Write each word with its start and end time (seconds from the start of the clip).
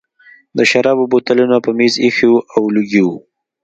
د 0.57 0.59
شرابو 0.71 1.05
بوتلونه 1.11 1.55
په 1.65 1.69
مېز 1.79 1.93
ایښي 2.03 2.27
وو 2.29 2.39
او 2.55 2.63
لوګي 2.75 3.01
وو 3.03 3.17